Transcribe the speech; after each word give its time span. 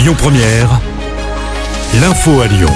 Lyon 0.00 0.14
Première, 0.16 0.80
l'info 2.00 2.40
à 2.40 2.46
Lyon. 2.46 2.72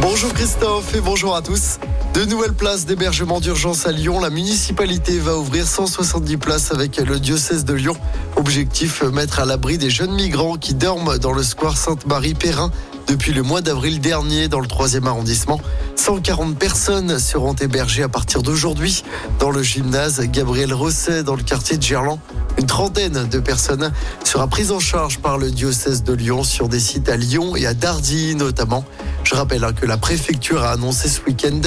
Bonjour 0.00 0.32
Christophe 0.32 0.94
et 0.94 1.00
bonjour 1.00 1.34
à 1.34 1.42
tous. 1.42 1.80
De 2.14 2.24
nouvelles 2.24 2.52
places 2.52 2.86
d'hébergement 2.86 3.40
d'urgence 3.40 3.84
à 3.84 3.90
Lyon. 3.90 4.20
La 4.20 4.30
municipalité 4.30 5.18
va 5.18 5.36
ouvrir 5.36 5.66
170 5.66 6.36
places 6.36 6.70
avec 6.70 6.96
le 6.98 7.18
diocèse 7.18 7.64
de 7.64 7.74
Lyon. 7.74 7.96
Objectif, 8.36 9.02
mettre 9.02 9.40
à 9.40 9.44
l'abri 9.44 9.78
des 9.78 9.90
jeunes 9.90 10.12
migrants 10.12 10.58
qui 10.58 10.74
dorment 10.74 11.18
dans 11.18 11.32
le 11.32 11.42
square 11.42 11.76
Sainte-Marie-Perrin 11.76 12.70
depuis 13.08 13.32
le 13.32 13.42
mois 13.42 13.62
d'avril 13.62 14.00
dernier 14.00 14.46
dans 14.46 14.60
le 14.60 14.68
3e 14.68 15.06
arrondissement. 15.06 15.60
140 15.96 16.56
personnes 16.56 17.18
seront 17.18 17.54
hébergées 17.54 18.04
à 18.04 18.08
partir 18.08 18.42
d'aujourd'hui 18.42 19.02
dans 19.40 19.50
le 19.50 19.64
gymnase 19.64 20.20
Gabriel 20.20 20.72
Rosset 20.72 21.24
dans 21.24 21.34
le 21.34 21.42
quartier 21.42 21.78
de 21.78 21.82
Gerland. 21.82 22.20
Une 22.58 22.66
trentaine 22.66 23.28
de 23.28 23.38
personnes 23.38 23.92
sera 24.24 24.46
prise 24.46 24.72
en 24.72 24.80
charge 24.80 25.18
par 25.18 25.38
le 25.38 25.50
diocèse 25.50 26.02
de 26.02 26.12
Lyon 26.12 26.44
sur 26.44 26.68
des 26.68 26.80
sites 26.80 27.08
à 27.08 27.16
Lyon 27.16 27.56
et 27.56 27.66
à 27.66 27.74
Dardilly 27.74 28.34
notamment. 28.34 28.84
Je 29.24 29.34
rappelle 29.34 29.64
hein, 29.64 29.72
que 29.72 29.86
la 29.86 29.96
préfecture 29.96 30.62
a 30.62 30.72
annoncé 30.72 31.08
ce 31.08 31.20
week-end 31.22 31.60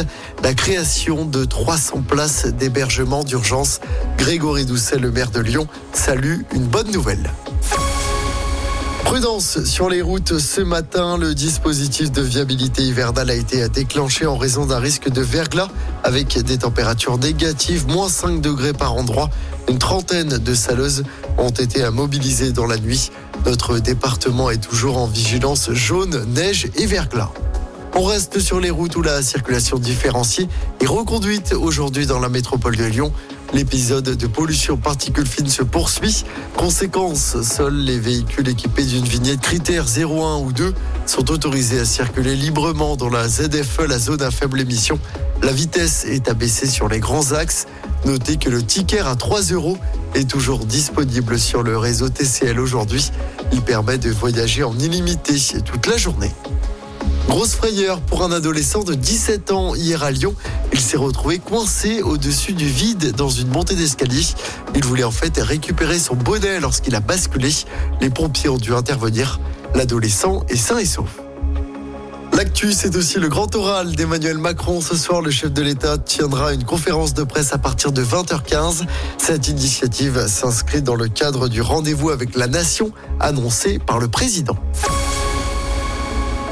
la 0.44 0.54
création 0.54 1.26
de 1.26 1.46
300 1.46 2.04
places 2.08 2.46
d'hébergement 2.46 3.24
d'urgence. 3.24 3.80
Grégory 4.18 4.66
Doucet, 4.66 4.98
le 4.98 5.12
maire 5.12 5.32
de 5.32 5.40
Lyon, 5.40 5.68
salue 5.94 6.42
une 6.54 6.66
bonne 6.66 6.92
nouvelle. 6.92 7.30
Prudence 9.06 9.64
sur 9.66 9.88
les 9.88 10.02
routes 10.02 10.40
ce 10.40 10.62
matin. 10.62 11.18
Le 11.18 11.36
dispositif 11.36 12.12
de 12.12 12.24
viabilité 12.24 12.82
hivernale 12.82 13.30
a 13.30 13.36
été 13.36 13.70
déclenché 13.70 14.26
en 14.26 14.36
raison 14.36 14.66
d'un 14.66 14.80
risque 14.80 15.10
de 15.10 15.22
verglas 15.22 15.70
avec 16.04 16.40
des 16.40 16.58
températures 16.58 17.20
négatives, 17.20 17.88
moins 17.88 18.10
5 18.10 18.42
degrés 18.42 18.74
par 18.74 18.96
endroit. 18.96 19.30
Une 19.70 19.78
trentaine 19.78 20.40
de 20.40 20.54
saleuses 20.56 21.04
ont 21.38 21.52
été 21.52 21.88
mobilisées 21.92 22.52
dans 22.52 22.66
la 22.66 22.78
nuit. 22.78 23.12
Notre 23.46 23.78
département 23.78 24.50
est 24.50 24.58
toujours 24.58 24.98
en 24.98 25.06
vigilance 25.06 25.72
jaune, 25.72 26.26
neige 26.34 26.68
et 26.76 26.88
verglas. 26.88 27.30
On 27.94 28.04
reste 28.04 28.40
sur 28.40 28.60
les 28.60 28.72
routes 28.72 28.96
où 28.96 29.04
la 29.04 29.22
circulation 29.22 29.78
différenciée 29.78 30.50
est 30.82 30.88
reconduite 30.88 31.54
aujourd'hui 31.54 32.08
dans 32.08 32.20
la 32.20 32.28
métropole 32.28 32.76
de 32.76 32.86
Lyon. 32.86 33.14
L'épisode 33.54 34.18
de 34.18 34.28
pollution 34.28 34.76
particules 34.76 35.28
fines 35.28 35.50
se 35.50 35.64
poursuit. 35.64 36.26
Conséquence, 36.58 37.42
seuls 37.42 37.78
les 37.78 38.00
véhicules 38.00 38.48
équipés 38.50 38.84
d'une 38.84 39.06
vignette 39.06 39.40
critère 39.40 39.86
01 39.86 40.40
ou 40.40 40.52
2 40.52 40.74
sont 41.06 41.32
autorisés 41.32 41.80
à 41.80 41.86
circuler 41.86 42.36
librement 42.36 42.96
dans 42.96 43.10
la 43.10 43.28
ZFE, 43.28 43.88
la 43.88 44.00
zone 44.00 44.22
à 44.22 44.32
faible 44.32 44.60
émission. 44.60 45.00
La 45.42 45.52
vitesse 45.52 46.06
est 46.06 46.28
abaissée 46.28 46.68
sur 46.68 46.90
les 46.90 47.00
grands 47.00 47.32
axes. 47.32 47.68
Notez 48.06 48.38
que 48.38 48.50
le 48.50 48.64
ticket 48.64 49.00
à 49.00 49.16
3 49.16 49.42
euros 49.52 49.78
est 50.14 50.30
toujours 50.30 50.66
disponible 50.66 51.40
sur 51.40 51.64
le 51.64 51.78
réseau 51.78 52.10
TCL 52.10 52.60
aujourd'hui. 52.60 53.12
Il 53.52 53.62
permet 53.62 53.98
de 53.98 54.10
voyager 54.10 54.64
en 54.64 54.78
illimité 54.78 55.36
toute 55.64 55.88
la 55.88 55.98
journée. 55.98 56.32
Grosse 57.28 57.56
frayeur 57.56 58.02
pour 58.02 58.24
un 58.24 58.32
adolescent 58.32 58.84
de 58.84 58.94
17 58.94 59.52
ans 59.52 59.76
hier 59.76 60.04
à 60.04 60.12
Lyon. 60.12 60.36
Il 60.74 60.80
s'est 60.80 60.98
retrouvé 60.98 61.40
coincé 61.40 62.02
au-dessus 62.02 62.54
du 62.54 62.68
vide 62.68 63.14
dans 63.16 63.30
une 63.30 63.50
montée 63.50 63.76
d'escalier. 63.76 64.24
Il 64.76 64.86
voulait 64.86 65.04
en 65.04 65.12
fait 65.12 65.38
récupérer 65.40 65.98
son 65.98 66.16
bonnet 66.16 66.60
lorsqu'il 66.60 66.96
a 66.96 67.00
basculé. 67.00 67.50
Les 68.00 68.10
pompiers 68.10 68.50
ont 68.50 68.58
dû 68.58 68.74
intervenir. 68.74 69.40
L'adolescent 69.74 70.46
est 70.50 70.56
sain 70.56 70.78
et 70.78 70.86
sauf. 70.86 71.10
L'actu, 72.34 72.74
c'est 72.74 72.96
aussi 72.96 73.18
le 73.18 73.30
grand 73.30 73.54
oral 73.56 73.96
d'Emmanuel 73.96 74.38
Macron. 74.38 74.82
Ce 74.82 74.96
soir, 74.96 75.22
le 75.22 75.32
chef 75.32 75.52
de 75.52 75.62
l'État 75.62 75.98
tiendra 75.98 76.54
une 76.54 76.66
conférence 76.66 77.14
de 77.14 77.24
presse 77.24 77.54
à 77.54 77.58
partir 77.58 77.92
de 77.92 78.04
20h15. 78.04 78.84
Cette 79.18 79.48
initiative 79.48 80.28
s'inscrit 80.28 80.82
dans 80.82 80.96
le 80.96 81.08
cadre 81.08 81.48
du 81.48 81.62
rendez-vous 81.62 82.10
avec 82.10 82.36
la 82.36 82.48
nation 82.48 82.92
annoncé 83.20 83.80
par 83.80 84.00
le 84.00 84.10
président. 84.10 84.58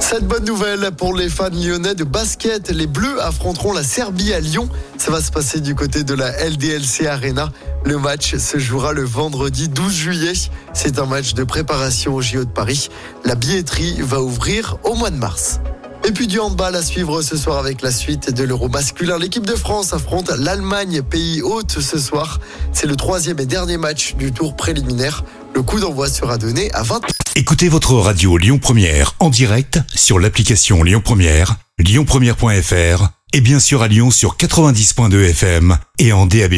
Cette 0.04 0.28
bonne 0.28 0.44
nouvelle 0.44 0.92
pour 0.92 1.16
les 1.16 1.30
fans 1.30 1.50
lyonnais 1.50 1.96
de 1.96 2.04
basket. 2.04 2.70
Les 2.70 2.88
Bleus 2.88 3.24
affronteront 3.24 3.72
la 3.72 3.84
Serbie 3.84 4.34
à 4.34 4.42
Lyon. 4.42 4.68
Ça 4.98 5.12
va 5.12 5.22
se 5.22 5.32
passer 5.32 5.62
du 5.62 5.76
côté 5.76 6.04
de 6.04 6.14
la 6.14 6.30
LDLC 6.46 7.08
Arena. 7.08 7.52
Le 7.86 7.98
match 7.98 8.36
se 8.36 8.60
jouera 8.60 8.92
le 8.92 9.04
vendredi 9.04 9.70
12 9.70 9.94
juillet. 9.94 10.34
C'est 10.74 11.00
un 11.00 11.06
match 11.06 11.34
de 11.36 11.46
préparation 11.46 12.14
au 12.16 12.22
JO 12.22 12.44
de 12.44 12.50
Paris. 12.50 12.90
La 13.24 13.36
billetterie 13.36 14.02
va 14.02 14.22
ouvrir 14.22 14.78
au 14.84 14.94
mois 14.94 15.10
de 15.10 15.16
mars. 15.16 15.62
Et 16.06 16.12
puis 16.12 16.28
du 16.28 16.38
handball 16.38 16.76
à 16.76 16.84
suivre 16.84 17.22
ce 17.22 17.38
soir 17.38 17.58
avec 17.58 17.82
la 17.82 17.90
suite 17.90 18.30
de 18.30 18.44
l'Euro 18.44 18.68
masculin. 18.68 19.18
L'équipe 19.18 19.46
de 19.46 19.56
France 19.56 19.94
affronte 19.94 20.30
l'Allemagne, 20.38 21.02
pays 21.02 21.42
hôte 21.42 21.80
ce 21.80 21.98
soir. 21.98 22.42
C'est 22.74 22.88
le 22.88 22.98
troisième 22.98 23.40
et 23.40 23.46
dernier 23.46 23.78
match 23.78 24.16
du 24.16 24.34
tour 24.34 24.58
préliminaire. 24.58 25.24
Le 25.56 25.62
coup 25.62 25.80
d'envoi 25.80 26.10
sera 26.10 26.38
donné 26.38 26.72
à 26.74 26.84
20 26.84 27.02
Écoutez 27.36 27.70
votre 27.70 27.94
radio 27.94 28.38
Lyon 28.38 28.60
Première 28.60 29.14
en 29.20 29.30
direct 29.30 29.80
sur 29.94 30.20
l'application 30.20 30.84
Lyon 30.84 31.02
Première, 31.04 31.58
lyonpremière.fr 31.78 33.10
et 33.34 33.42
bien 33.42 33.60
sûr 33.60 33.82
à 33.82 33.88
Lyon 33.88 34.12
sur 34.12 34.36
90.2 34.38 35.30
FM 35.30 35.78
et 36.00 36.12
en 36.12 36.26
DAB+. 36.26 36.54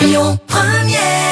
Lyon 0.00 0.38
Première 0.46 1.29